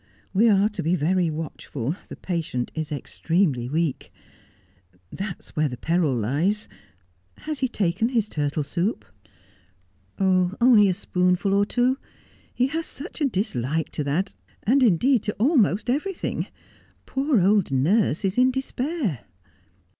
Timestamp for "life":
9.29-10.17